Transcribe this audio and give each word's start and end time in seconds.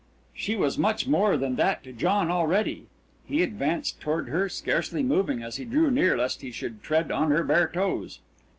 She 0.33 0.55
was 0.55 0.79
much 0.79 1.05
more 1.05 1.37
than 1.37 1.57
that 1.57 1.83
to 1.83 1.93
John 1.93 2.31
already. 2.31 2.87
He 3.27 3.43
advanced 3.43 3.99
toward 4.01 4.29
her, 4.29 4.49
scarcely 4.49 5.03
moving 5.03 5.43
as 5.43 5.57
he 5.57 5.63
drew 5.65 5.91
near 5.91 6.17
lest 6.17 6.41
he 6.41 6.49
should 6.49 6.81
tread 6.81 7.11
on 7.11 7.29
her 7.29 7.43
bare 7.43 7.67
toes. 7.67 8.17